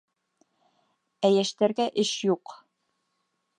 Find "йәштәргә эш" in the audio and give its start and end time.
1.35-2.17